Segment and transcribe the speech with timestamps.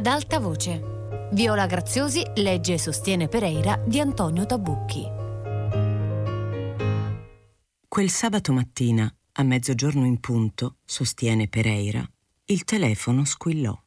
[0.00, 1.28] Ad alta voce.
[1.32, 5.04] Viola Graziosi legge e sostiene Pereira di Antonio Tabucchi.
[7.86, 12.02] Quel sabato mattina, a mezzogiorno in punto, sostiene Pereira,
[12.46, 13.78] il telefono squillò.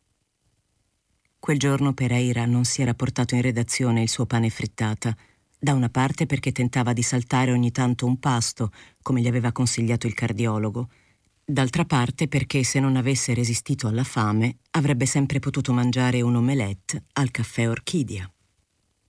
[1.39, 5.17] Quel giorno Pereira non si era portato in redazione il suo pane frittata,
[5.57, 8.71] da una parte perché tentava di saltare ogni tanto un pasto,
[9.01, 10.89] come gli aveva consigliato il cardiologo,
[11.45, 17.03] D'altra parte perché se non avesse resistito alla fame avrebbe sempre potuto mangiare un omelette
[17.13, 18.31] al caffè Orchidia.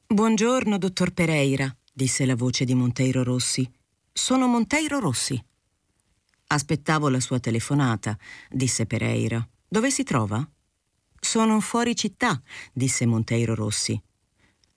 [0.04, 3.70] Buongiorno, dottor Pereira, disse la voce di Monteiro Rossi.
[4.12, 5.40] Sono Monteiro Rossi.
[6.48, 8.18] Aspettavo la sua telefonata,
[8.50, 9.48] disse Pereira.
[9.68, 10.44] Dove si trova?
[11.20, 14.00] Sono fuori città, disse Monteiro Rossi.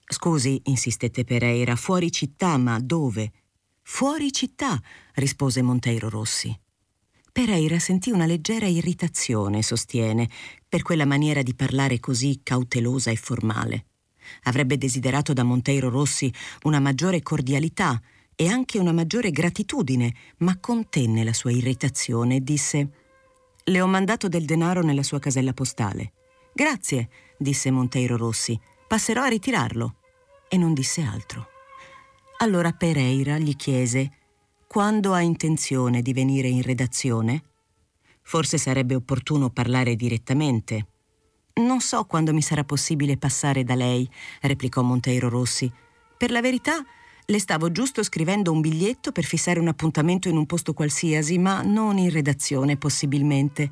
[0.05, 3.31] Scusi, insistette Pereira, fuori città, ma dove?
[3.81, 4.80] Fuori città,
[5.16, 6.55] rispose Monteiro Rossi.
[7.38, 10.28] Pereira sentì una leggera irritazione, sostiene,
[10.68, 13.86] per quella maniera di parlare così cautelosa e formale.
[14.45, 18.02] Avrebbe desiderato da Monteiro Rossi una maggiore cordialità
[18.36, 22.89] e anche una maggiore gratitudine, ma contenne la sua irritazione e disse
[23.66, 26.14] Le ho mandato del denaro nella sua casella postale.
[26.56, 28.59] Grazie, disse Monteiro Rossi.
[28.88, 29.98] Passerò a ritirarlo.
[30.50, 31.50] E non disse altro.
[32.39, 34.17] Allora Pereira gli chiese
[34.68, 37.42] quando ha intenzione di venire in redazione?
[38.22, 40.88] Forse sarebbe opportuno parlare direttamente.
[41.56, 44.08] Non so quando mi sarà possibile passare da lei,
[44.42, 45.72] replicò Monteiro Rossi.
[46.18, 46.84] Per la verità,
[47.26, 51.62] le stavo giusto scrivendo un biglietto per fissare un appuntamento in un posto qualsiasi, ma
[51.62, 53.72] non in redazione, possibilmente.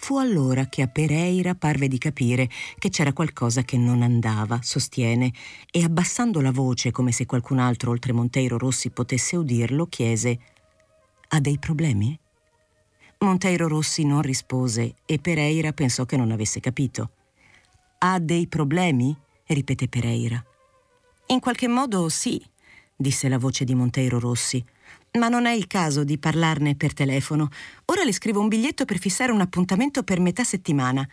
[0.00, 5.32] Fu allora che a Pereira parve di capire che c'era qualcosa che non andava, sostiene,
[5.70, 10.38] e abbassando la voce come se qualcun altro oltre Monteiro Rossi potesse udirlo, chiese
[11.28, 12.18] Ha dei problemi?
[13.18, 17.10] Monteiro Rossi non rispose e Pereira pensò che non avesse capito.
[17.98, 19.14] Ha dei problemi?
[19.46, 20.42] ripete Pereira.
[21.26, 22.42] In qualche modo sì,
[22.96, 24.64] disse la voce di Monteiro Rossi
[25.18, 27.48] ma non è il caso di parlarne per telefono.
[27.86, 31.06] Ora le scrivo un biglietto per fissare un appuntamento per metà settimana.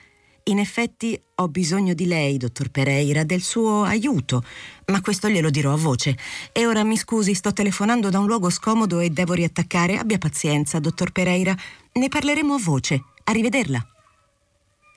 [0.47, 4.43] In effetti ho bisogno di lei, dottor Pereira, del suo aiuto,
[4.85, 6.15] ma questo glielo dirò a voce.
[6.51, 9.97] E ora mi scusi, sto telefonando da un luogo scomodo e devo riattaccare.
[9.97, 11.55] Abbia pazienza, dottor Pereira.
[11.93, 13.03] Ne parleremo a voce.
[13.23, 13.83] Arrivederla.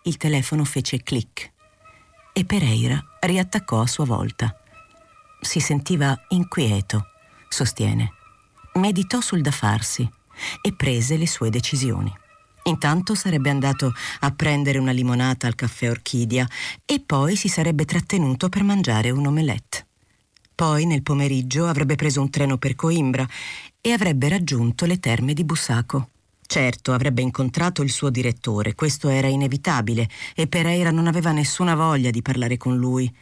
[0.02, 1.50] Il telefono fece clic
[2.34, 4.54] e Pereira riattaccò a sua volta.
[5.40, 7.06] Si sentiva inquieto,
[7.48, 8.17] sostiene
[8.74, 10.08] meditò sul da farsi
[10.62, 12.12] e prese le sue decisioni.
[12.64, 16.46] Intanto sarebbe andato a prendere una limonata al caffè Orchidia
[16.84, 19.86] e poi si sarebbe trattenuto per mangiare un omelette.
[20.54, 23.26] Poi nel pomeriggio avrebbe preso un treno per Coimbra
[23.80, 26.10] e avrebbe raggiunto le terme di Bussaco.
[26.46, 32.10] Certo, avrebbe incontrato il suo direttore, questo era inevitabile, e Pereira non aveva nessuna voglia
[32.10, 33.14] di parlare con lui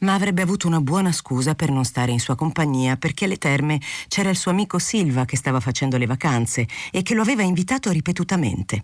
[0.00, 3.80] ma avrebbe avuto una buona scusa per non stare in sua compagnia perché alle terme
[4.08, 7.90] c'era il suo amico Silva che stava facendo le vacanze e che lo aveva invitato
[7.90, 8.82] ripetutamente.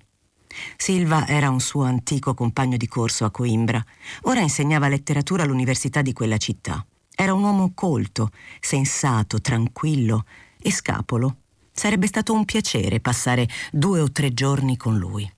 [0.77, 3.85] Silva era un suo antico compagno di corso a Coimbra.
[4.23, 6.85] Ora insegnava letteratura all'università di quella città.
[7.15, 8.31] Era un uomo colto,
[8.61, 10.25] sensato, tranquillo
[10.61, 11.37] e scapolo.
[11.73, 15.29] Sarebbe stato un piacere passare due o tre giorni con lui.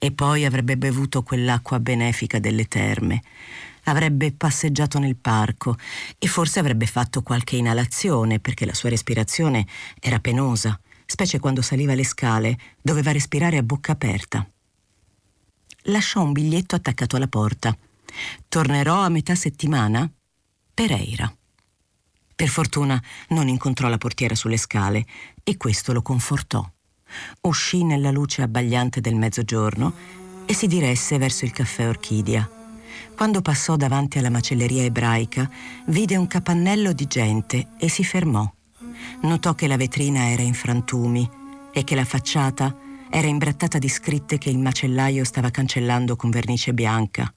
[0.00, 3.22] E poi avrebbe bevuto quell'acqua benefica delle terme
[3.90, 5.76] avrebbe passeggiato nel parco
[6.18, 9.66] e forse avrebbe fatto qualche inalazione perché la sua respirazione
[10.00, 14.48] era penosa, specie quando saliva le scale, doveva respirare a bocca aperta.
[15.84, 17.76] Lasciò un biglietto attaccato alla porta.
[18.48, 20.10] Tornerò a metà settimana?
[20.74, 21.32] Pereira.
[22.34, 25.06] Per fortuna non incontrò la portiera sulle scale
[25.42, 26.64] e questo lo confortò.
[27.42, 29.92] Uscì nella luce abbagliante del mezzogiorno
[30.46, 32.57] e si diresse verso il caffè Orchidia.
[33.14, 35.50] Quando passò davanti alla macelleria ebraica,
[35.86, 38.48] vide un capannello di gente e si fermò.
[39.22, 41.28] Notò che la vetrina era in frantumi
[41.72, 42.74] e che la facciata
[43.10, 47.32] era imbrattata di scritte che il macellaio stava cancellando con vernice bianca.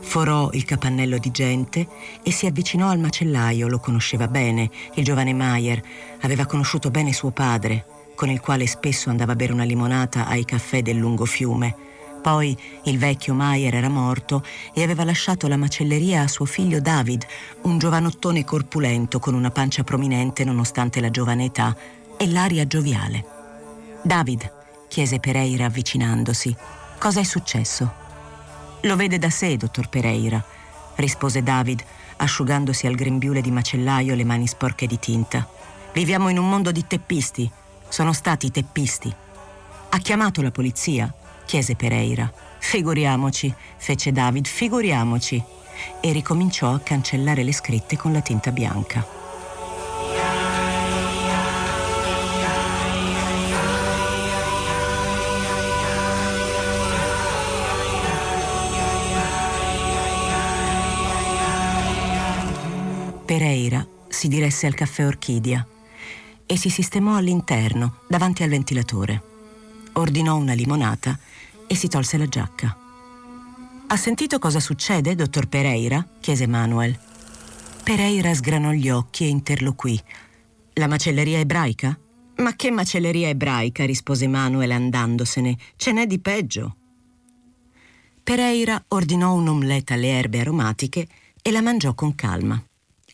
[0.00, 1.86] Forò il capannello di gente
[2.22, 5.82] e si avvicinò al macellaio, lo conosceva bene, il giovane Maier,
[6.22, 7.84] aveva conosciuto bene suo padre,
[8.14, 11.90] con il quale spesso andava a bere una limonata ai caffè del lungo fiume
[12.22, 14.42] poi il vecchio Maier era morto
[14.72, 17.26] e aveva lasciato la macelleria a suo figlio David,
[17.62, 21.76] un giovanottone corpulento con una pancia prominente nonostante la giovane età
[22.16, 23.24] e l'aria gioviale.
[24.02, 24.50] David,
[24.88, 26.56] chiese Pereira avvicinandosi,
[26.98, 27.92] cosa è successo?
[28.82, 30.42] Lo vede da sé, dottor Pereira,
[30.96, 31.84] rispose David,
[32.16, 35.46] asciugandosi al grembiule di macellaio le mani sporche di tinta.
[35.92, 37.50] Viviamo in un mondo di teppisti.
[37.88, 39.14] Sono stati teppisti.
[39.90, 41.12] Ha chiamato la polizia?
[41.44, 42.32] Chiese Pereira.
[42.58, 45.42] Figuriamoci, fece David, figuriamoci.
[46.00, 49.20] E ricominciò a cancellare le scritte con la tinta bianca.
[63.24, 65.66] Pereira si diresse al caffè Orchidia
[66.44, 69.31] e si sistemò all'interno, davanti al ventilatore.
[69.94, 71.18] Ordinò una limonata
[71.66, 72.76] e si tolse la giacca.
[73.86, 76.06] Ha sentito cosa succede, dottor Pereira?
[76.20, 76.98] chiese Manuel.
[77.82, 80.00] Pereira sgranò gli occhi e interloquì.
[80.74, 81.98] La macelleria ebraica?
[82.36, 83.84] Ma che macelleria ebraica?
[83.84, 85.58] rispose Manuel andandosene.
[85.76, 86.76] Ce n'è di peggio.
[88.22, 91.06] Pereira ordinò un'omelette alle erbe aromatiche
[91.42, 92.62] e la mangiò con calma.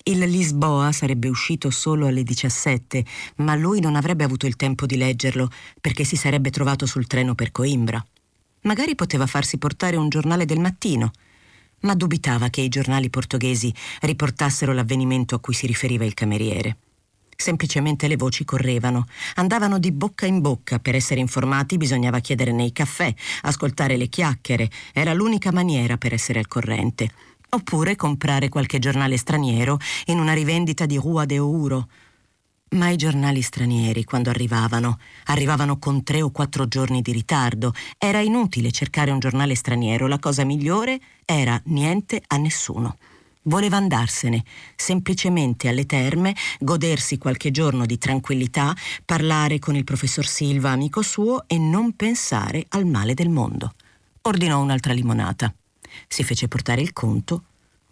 [0.09, 3.05] Il Lisboa sarebbe uscito solo alle 17,
[3.37, 5.51] ma lui non avrebbe avuto il tempo di leggerlo
[5.83, 8.03] perché si sarebbe trovato sul treno per Coimbra.
[8.63, 11.11] Magari poteva farsi portare un giornale del mattino,
[11.81, 13.71] ma dubitava che i giornali portoghesi
[14.01, 16.79] riportassero l'avvenimento a cui si riferiva il cameriere.
[17.37, 20.79] Semplicemente le voci correvano, andavano di bocca in bocca.
[20.79, 24.71] Per essere informati bisognava chiedere nei caffè, ascoltare le chiacchiere.
[24.95, 27.11] Era l'unica maniera per essere al corrente
[27.51, 31.89] oppure comprare qualche giornale straniero in una rivendita di Rua de Ouro.
[32.71, 37.73] Ma i giornali stranieri, quando arrivavano, arrivavano con tre o quattro giorni di ritardo.
[37.97, 42.99] Era inutile cercare un giornale straniero, la cosa migliore era niente a nessuno.
[43.45, 44.45] Voleva andarsene,
[44.77, 51.45] semplicemente alle terme, godersi qualche giorno di tranquillità, parlare con il professor Silva, amico suo,
[51.47, 53.73] e non pensare al male del mondo.
[54.21, 55.55] Ordinò un'altra limonata
[56.07, 57.45] si fece portare il conto,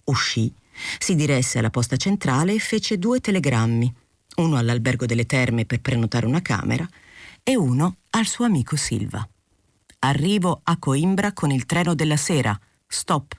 [0.05, 0.53] uscì,
[0.99, 3.95] si diresse alla posta centrale e fece due telegrammi,
[4.37, 6.87] uno all'albergo delle terme per prenotare una camera
[7.43, 9.27] e uno al suo amico Silva.
[10.01, 12.59] Arrivo a Coimbra con il treno della sera.
[12.87, 13.37] Stop.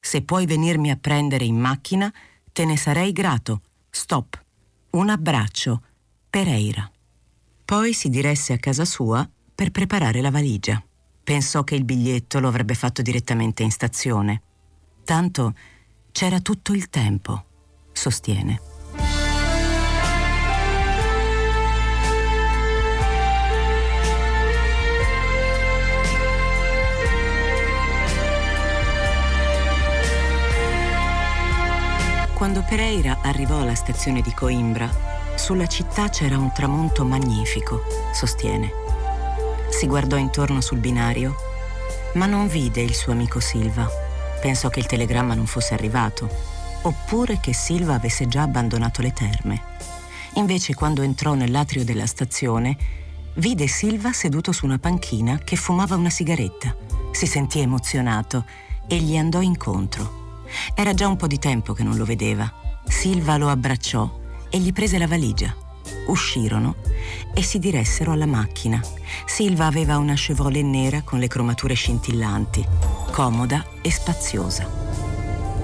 [0.00, 2.12] Se puoi venirmi a prendere in macchina,
[2.52, 3.60] te ne sarei grato.
[3.90, 4.42] Stop.
[4.90, 5.82] Un abbraccio.
[6.30, 6.90] Pereira.
[7.64, 10.82] Poi si diresse a casa sua per preparare la valigia.
[11.30, 14.42] Pensò che il biglietto lo avrebbe fatto direttamente in stazione.
[15.04, 15.54] Tanto
[16.10, 17.44] c'era tutto il tempo,
[17.92, 18.60] sostiene.
[32.34, 34.90] Quando Pereira arrivò alla stazione di Coimbra,
[35.36, 37.82] sulla città c'era un tramonto magnifico,
[38.12, 38.89] sostiene.
[39.70, 41.34] Si guardò intorno sul binario,
[42.14, 43.88] ma non vide il suo amico Silva.
[44.40, 46.28] Pensò che il telegramma non fosse arrivato,
[46.82, 49.62] oppure che Silva avesse già abbandonato le terme.
[50.34, 52.76] Invece, quando entrò nell'atrio della stazione,
[53.34, 56.74] vide Silva seduto su una panchina che fumava una sigaretta.
[57.12, 58.44] Si sentì emozionato
[58.86, 60.44] e gli andò incontro.
[60.74, 62.52] Era già un po' di tempo che non lo vedeva.
[62.86, 64.18] Silva lo abbracciò
[64.48, 65.54] e gli prese la valigia.
[66.10, 66.74] Uscirono
[67.32, 68.82] e si diressero alla macchina.
[69.26, 72.66] Silva aveva una Chevrolet nera con le cromature scintillanti,
[73.12, 74.68] comoda e spaziosa.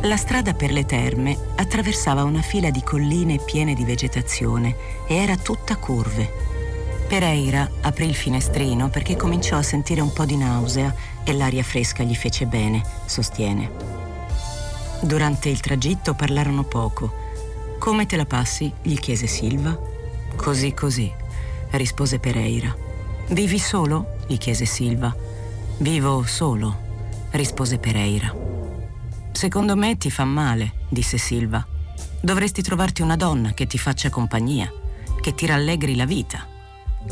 [0.03, 4.77] La strada per le terme attraversava una fila di colline piene di vegetazione
[5.09, 6.45] e era tutta curve.
[7.09, 10.95] Pereira aprì il finestrino perché cominciò a sentire un po' di nausea
[11.25, 13.71] e l'aria fresca gli fece bene, sostiene.
[15.01, 17.25] Durante il tragitto parlarono poco.
[17.79, 18.73] Come te la passi?
[18.81, 19.96] gli chiese Silva.
[20.37, 21.13] Così così,
[21.71, 22.75] rispose Pereira.
[23.29, 24.19] Vivi solo?
[24.29, 25.15] gli chiese Silva.
[25.79, 26.75] Vivo solo,
[27.33, 28.33] rispose Pereira.
[29.33, 31.67] Secondo me ti fa male, disse Silva.
[32.21, 34.73] Dovresti trovarti una donna che ti faccia compagnia,
[35.21, 36.47] che ti rallegri la vita.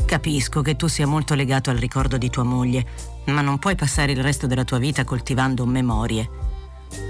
[0.05, 2.85] Capisco che tu sia molto legato al ricordo di tua moglie,
[3.25, 6.29] ma non puoi passare il resto della tua vita coltivando memorie.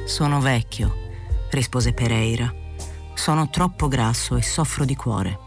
[0.06, 0.96] Sono vecchio,
[1.52, 2.52] rispose Pereira.
[3.14, 5.45] Sono troppo grasso e soffro di cuore.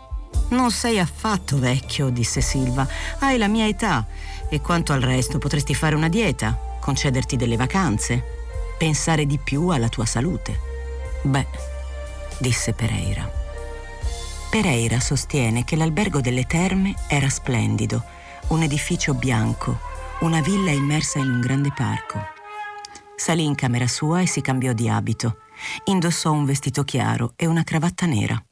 [0.50, 2.86] Non sei affatto vecchio, disse Silva.
[3.18, 4.06] Hai la mia età.
[4.48, 8.24] E quanto al resto, potresti fare una dieta, concederti delle vacanze,
[8.78, 10.58] pensare di più alla tua salute.
[11.22, 11.46] Beh,
[12.38, 13.30] disse Pereira.
[14.50, 18.02] Pereira sostiene che l'albergo delle terme era splendido,
[18.48, 19.78] un edificio bianco,
[20.20, 22.18] una villa immersa in un grande parco.
[23.14, 25.40] Salì in camera sua e si cambiò di abito.
[25.84, 28.42] Indossò un vestito chiaro e una cravatta nera.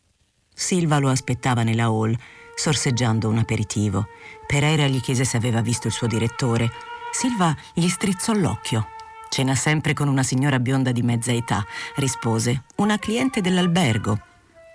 [0.58, 2.16] Silva lo aspettava nella hall,
[2.54, 4.08] sorseggiando un aperitivo.
[4.46, 6.70] Pereira gli chiese se aveva visto il suo direttore.
[7.12, 8.88] Silva gli strizzò l'occhio.
[9.28, 11.62] Cena sempre con una signora bionda di mezza età,
[11.96, 12.64] rispose.
[12.76, 14.18] Una cliente dell'albergo.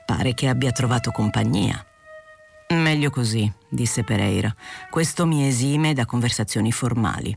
[0.06, 1.84] Pare che abbia trovato compagnia.
[2.70, 4.56] Meglio così, disse Pereira.
[4.92, 7.36] Questo mi esime da conversazioni formali.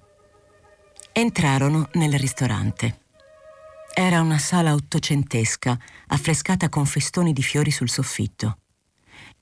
[1.13, 3.04] Entrarono nel ristorante.
[3.97, 8.59] Era una sala ottocentesca, affrescata con festoni di fiori sul soffitto.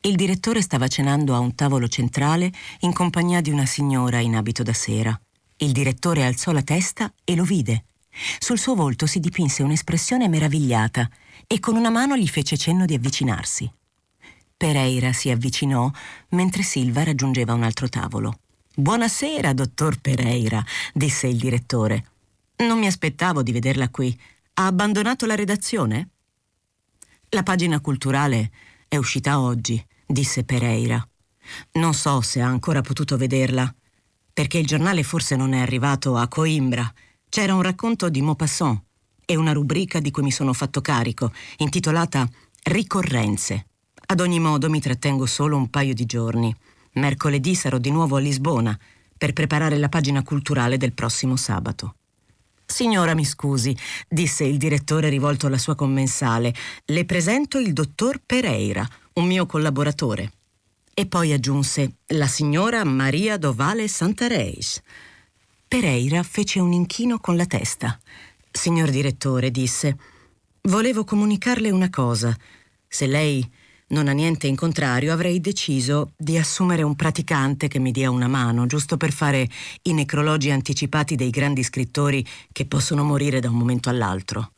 [0.03, 4.63] Il direttore stava cenando a un tavolo centrale in compagnia di una signora in abito
[4.63, 5.19] da sera.
[5.57, 7.85] Il direttore alzò la testa e lo vide.
[8.39, 11.09] Sul suo volto si dipinse un'espressione meravigliata
[11.47, 13.73] e con una mano gli fece cenno di avvicinarsi.
[14.55, 15.91] Pereira si avvicinò
[16.31, 18.41] mentre Silva raggiungeva un altro tavolo.
[18.75, 22.05] Buonasera, dottor Pereira, disse il direttore.
[22.57, 24.17] Non mi aspettavo di vederla qui.
[24.55, 26.11] Ha abbandonato la redazione?
[27.31, 28.51] La pagina culturale
[28.87, 31.03] è uscita oggi, disse Pereira.
[31.73, 33.75] Non so se ha ancora potuto vederla,
[34.31, 36.93] perché il giornale forse non è arrivato a Coimbra.
[37.31, 38.83] C'era un racconto di Maupassant
[39.25, 42.29] e una rubrica di cui mi sono fatto carico, intitolata
[42.65, 43.69] Ricorrenze.
[44.05, 46.55] Ad ogni modo mi trattengo solo un paio di giorni.
[46.93, 48.79] Mercoledì sarò di nuovo a Lisbona
[49.17, 51.95] per preparare la pagina culturale del prossimo sabato.
[52.73, 53.77] Signora, mi scusi,
[54.09, 56.55] disse il direttore rivolto alla sua commensale.
[56.87, 60.33] Le presento il dottor Pereira, un mio collaboratore.
[60.95, 64.81] E poi aggiunse la signora Maria Dovale Santareis.
[65.69, 68.01] Pereira fece un inchino con la testa.
[68.51, 69.99] Signor direttore, disse,
[70.63, 72.35] volevo comunicarle una cosa.
[72.89, 73.47] Se lei
[73.93, 78.29] non ha niente in contrario, avrei deciso di assumere un praticante che mi dia una
[78.29, 79.49] mano, giusto per fare
[79.83, 84.53] i necrologi anticipati dei grandi scrittori che possono morire da un momento all'altro.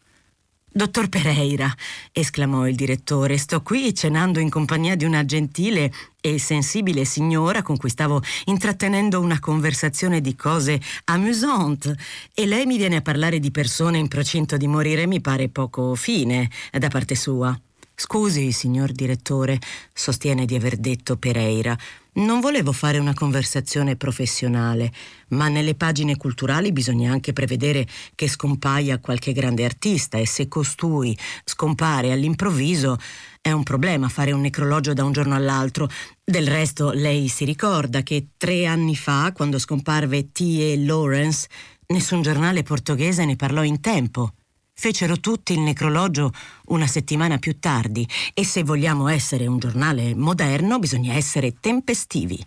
[0.76, 1.72] Dottor Pereira,
[2.10, 7.76] esclamò il direttore, sto qui cenando in compagnia di una gentile e sensibile signora con
[7.76, 11.96] cui stavo intrattenendo una conversazione di cose amusante
[12.34, 15.94] e lei mi viene a parlare di persone in procinto di morire mi pare poco
[15.94, 17.56] fine da parte sua.
[17.96, 19.58] Scusi, signor direttore,
[19.92, 21.76] sostiene di aver detto Pereira.
[22.14, 24.92] Non volevo fare una conversazione professionale,
[25.28, 31.16] ma nelle pagine culturali bisogna anche prevedere che scompaia qualche grande artista e se costui
[31.44, 32.98] scompare all'improvviso
[33.40, 35.88] è un problema fare un necrologio da un giorno all'altro.
[36.24, 40.78] Del resto lei si ricorda che tre anni fa, quando scomparve T.E.
[40.84, 41.48] Lawrence,
[41.86, 44.34] nessun giornale portoghese ne parlò in tempo.
[44.76, 46.32] Fecero tutti il necrologio
[46.66, 52.44] una settimana più tardi e se vogliamo essere un giornale moderno bisogna essere tempestivi.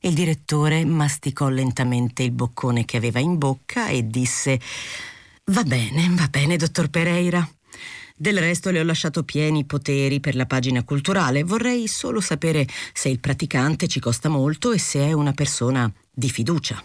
[0.00, 4.60] Il direttore masticò lentamente il boccone che aveva in bocca e disse
[5.46, 7.46] Va bene, va bene, dottor Pereira.
[8.14, 11.42] Del resto le ho lasciato pieni poteri per la pagina culturale.
[11.42, 16.30] Vorrei solo sapere se il praticante ci costa molto e se è una persona di
[16.30, 16.82] fiducia.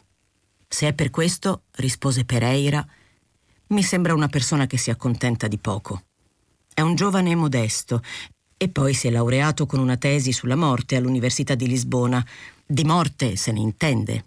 [0.67, 2.85] Se è per questo, rispose Pereira,
[3.71, 6.03] mi sembra una persona che si accontenta di poco.
[6.73, 8.01] È un giovane modesto
[8.57, 12.25] e poi si è laureato con una tesi sulla morte all'Università di Lisbona.
[12.65, 14.25] Di morte se ne intende.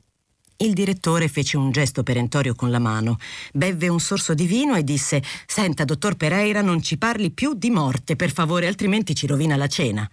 [0.57, 3.19] Il direttore fece un gesto perentorio con la mano,
[3.53, 7.71] bevve un sorso di vino e disse Senta, dottor Pereira, non ci parli più di
[7.71, 10.09] morte, per favore, altrimenti ci rovina la cena.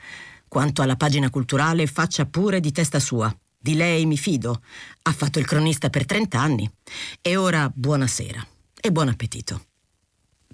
[0.47, 3.33] Quanto alla pagina culturale, faccia pure di testa sua.
[3.57, 4.61] Di lei mi fido.
[5.03, 6.69] Ha fatto il cronista per trent'anni.
[7.21, 8.50] E ora buonasera
[8.83, 9.67] e buon appetito.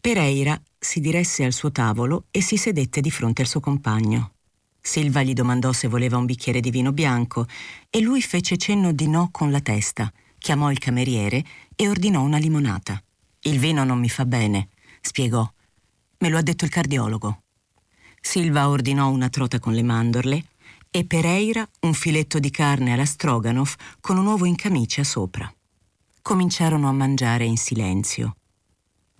[0.02, 4.34] Pereira si diresse al suo tavolo e si sedette di fronte al suo compagno.
[4.82, 7.48] Silva gli domandò se voleva un bicchiere di vino bianco
[7.90, 11.44] e lui fece cenno di no con la testa, chiamò il cameriere
[11.76, 13.02] e ordinò una limonata.
[13.44, 14.70] Il vino non mi fa bene,
[15.00, 15.50] spiegò.
[16.20, 17.44] Me lo ha detto il cardiologo.
[18.20, 20.46] Silva ordinò una trota con le mandorle
[20.92, 25.50] e Pereira un filetto di carne alla stroganoff con un uovo in camicia sopra
[26.28, 28.36] cominciarono a mangiare in silenzio.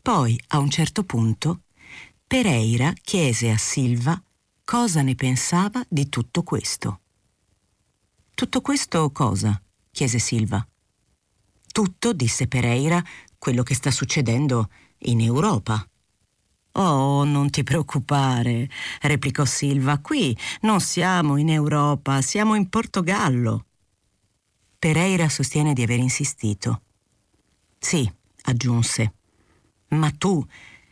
[0.02, 1.62] Poi, a un certo punto,
[2.28, 4.22] Pereira chiese a Silva
[4.66, 7.00] cosa ne pensava di tutto questo.
[8.34, 9.58] Tutto questo cosa?
[9.90, 10.68] chiese Silva.
[11.72, 13.02] Tutto, disse Pereira,
[13.38, 14.70] quello che sta succedendo
[15.04, 15.88] in Europa.
[16.74, 23.66] Oh, non ti preoccupare, replicò Silva, qui non siamo in Europa, siamo in Portogallo.
[24.78, 26.82] Pereira sostiene di aver insistito.
[27.80, 28.12] Sì,
[28.44, 29.14] aggiunse.
[29.90, 30.46] Ma tu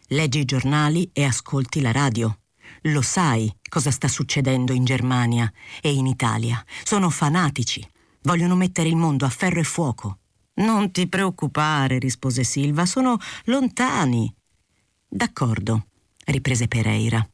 [0.09, 2.39] leggi i giornali e ascolti la radio.
[2.83, 5.51] Lo sai cosa sta succedendo in Germania
[5.81, 6.63] e in Italia.
[6.83, 7.85] Sono fanatici.
[8.21, 10.19] Vogliono mettere il mondo a ferro e fuoco.
[10.55, 14.33] Non ti preoccupare, rispose Silva, sono lontani.
[15.07, 15.87] D'accordo,
[16.25, 17.27] riprese Pereira.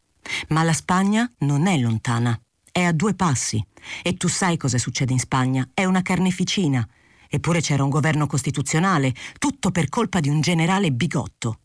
[0.50, 2.40] Ma la Spagna non è lontana,
[2.72, 3.64] è a due passi.
[4.02, 6.88] E tu sai cosa succede in Spagna, è una carneficina.
[7.34, 11.60] Eppure c'era un governo costituzionale, tutto per colpa di un generale bigotto.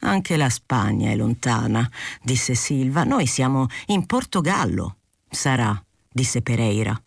[0.00, 1.88] Anche la Spagna è lontana,
[2.22, 3.04] disse Silva.
[3.04, 4.96] Noi siamo in Portogallo.
[5.28, 6.98] Sarà, disse Pereira.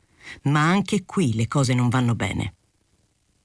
[0.43, 2.53] Ma anche qui le cose non vanno bene.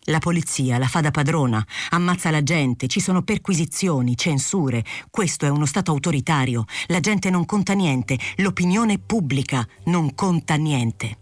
[0.05, 4.85] La polizia la fa da padrona, ammazza la gente, ci sono perquisizioni, censure.
[5.09, 6.67] Questo è uno Stato autoritario.
[6.89, 11.17] La gente non conta niente, l'opinione pubblica non conta niente.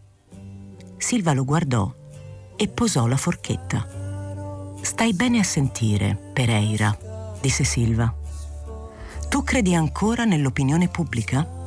[0.97, 1.98] Silva lo guardò
[2.61, 3.87] e posò la forchetta.
[4.83, 6.97] Stai bene a sentire, Pereira,
[7.41, 8.13] disse Silva.
[9.29, 11.58] Tu credi ancora nell'opinione pubblica?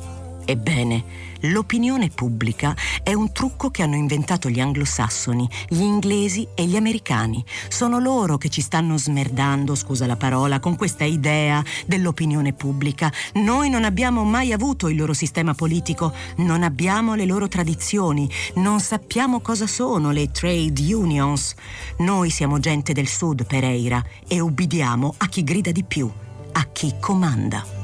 [0.44, 1.04] Ebbene,
[1.42, 7.44] l'opinione pubblica è un trucco che hanno inventato gli anglosassoni, gli inglesi e gli americani.
[7.68, 13.12] Sono loro che ci stanno smerdando, scusa la parola, con questa idea dell'opinione pubblica.
[13.34, 18.80] Noi non abbiamo mai avuto il loro sistema politico, non abbiamo le loro tradizioni, non
[18.80, 21.54] sappiamo cosa sono le trade unions.
[21.98, 26.10] Noi siamo gente del sud, Pereira, e ubbidiamo a chi grida di più,
[26.52, 27.81] a chi comanda.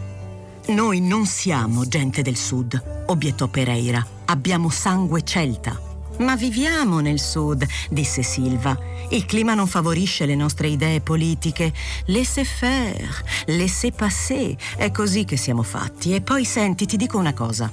[0.69, 4.07] Noi non siamo gente del sud, obiettò Pereira.
[4.27, 5.81] Abbiamo sangue celta.
[6.19, 8.79] Ma viviamo nel sud, disse Silva.
[9.09, 11.73] Il clima non favorisce le nostre idee politiche.
[12.07, 13.09] Laissez faire,
[13.47, 14.57] laissez passer.
[14.77, 16.15] È così che siamo fatti.
[16.15, 17.73] E poi senti, ti dico una cosa.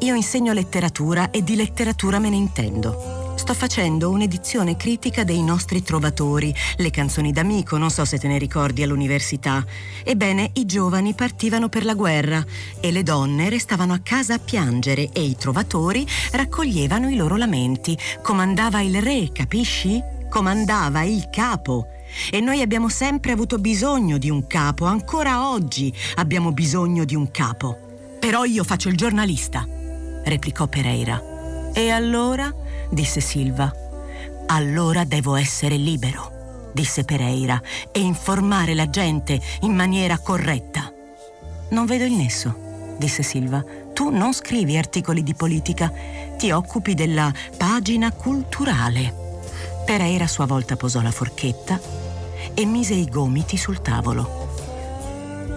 [0.00, 3.17] Io insegno letteratura e di letteratura me ne intendo.
[3.38, 8.36] Sto facendo un'edizione critica dei nostri trovatori, le canzoni d'amico, non so se te ne
[8.36, 9.64] ricordi all'università.
[10.04, 12.44] Ebbene, i giovani partivano per la guerra
[12.80, 17.96] e le donne restavano a casa a piangere e i trovatori raccoglievano i loro lamenti.
[18.22, 20.02] Comandava il re, capisci?
[20.28, 21.86] Comandava il capo.
[22.30, 27.30] E noi abbiamo sempre avuto bisogno di un capo, ancora oggi abbiamo bisogno di un
[27.30, 27.78] capo.
[28.18, 29.66] Però io faccio il giornalista,
[30.24, 31.70] replicò Pereira.
[31.72, 32.66] E allora?
[32.90, 33.72] Disse Silva.
[34.46, 37.60] Allora devo essere libero, disse Pereira,
[37.92, 40.92] e informare la gente in maniera corretta.
[41.70, 43.62] Non vedo il nesso, disse Silva.
[43.92, 45.92] Tu non scrivi articoli di politica,
[46.36, 49.26] ti occupi della pagina culturale.
[49.84, 51.80] Pereira a sua volta posò la forchetta
[52.54, 54.46] e mise i gomiti sul tavolo.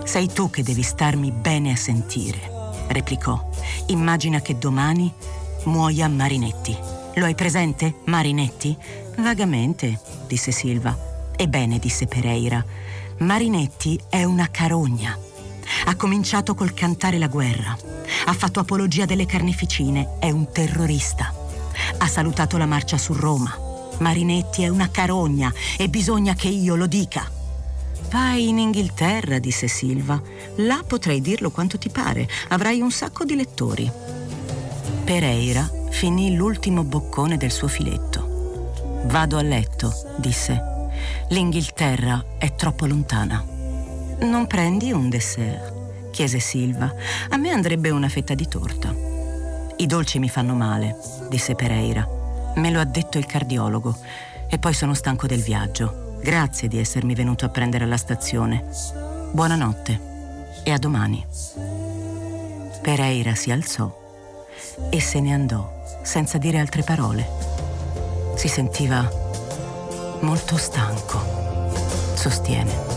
[0.06, 2.40] Sei tu che devi starmi bene a sentire,
[2.88, 3.50] replicò.
[3.88, 5.14] Immagina che domani
[5.66, 6.91] muoia Marinetti.
[7.16, 8.76] Lo hai presente, Marinetti?
[9.18, 10.98] Vagamente, disse Silva.
[11.36, 12.64] Ebbene, disse Pereira,
[13.18, 15.18] Marinetti è una carogna.
[15.86, 17.78] Ha cominciato col cantare la guerra.
[18.26, 20.20] Ha fatto apologia delle carneficine.
[20.20, 21.34] È un terrorista.
[21.98, 23.58] Ha salutato la marcia su Roma.
[24.00, 27.30] Marinetti è una carogna e bisogna che io lo dica.
[28.10, 30.22] Vai in Inghilterra, disse Silva.
[30.58, 32.28] Là potrai dirlo quanto ti pare.
[32.50, 33.92] Avrai un sacco di lettori.
[35.04, 39.04] Pereira finì l'ultimo boccone del suo filetto.
[39.06, 40.70] Vado a letto, disse.
[41.30, 43.44] L'Inghilterra è troppo lontana.
[44.22, 46.10] Non prendi un dessert?
[46.12, 46.92] chiese Silva.
[47.30, 48.94] A me andrebbe una fetta di torta.
[49.78, 50.98] I dolci mi fanno male,
[51.30, 52.08] disse Pereira.
[52.56, 53.96] Me lo ha detto il cardiologo.
[54.48, 56.18] E poi sono stanco del viaggio.
[56.22, 58.66] Grazie di essermi venuto a prendere alla stazione.
[59.32, 60.00] Buonanotte
[60.64, 61.24] e a domani.
[62.82, 64.00] Pereira si alzò
[64.90, 67.28] e se ne andò senza dire altre parole.
[68.36, 69.10] Si sentiva
[70.22, 71.20] molto stanco,
[72.16, 72.91] sostiene.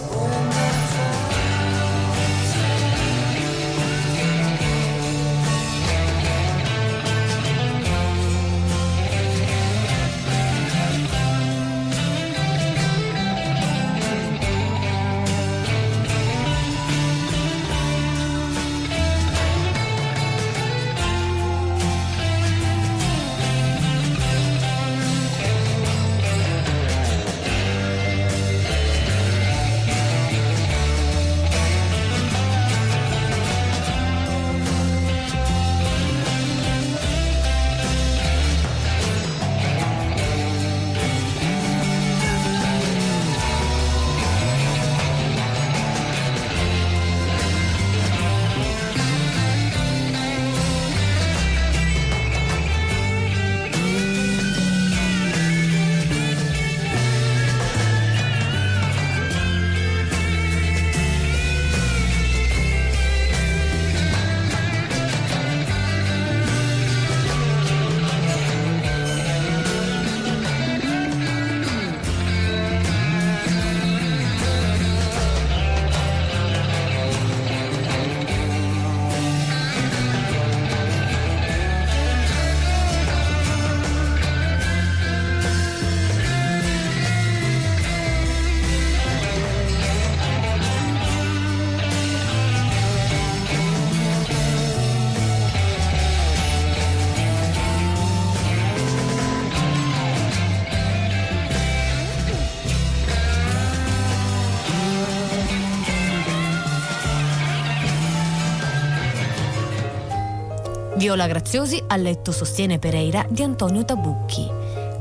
[111.04, 114.48] Viola Graziosi a letto sostiene Pereira di Antonio Tabucchi.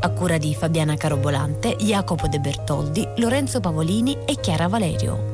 [0.01, 5.32] A cura di Fabiana Carobolante, Jacopo De Bertoldi, Lorenzo Pavolini e Chiara Valerio.